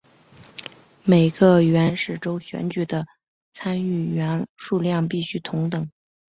[1.03, 3.05] 每个原始州选举的
[3.51, 5.91] 参议员数量必须同等。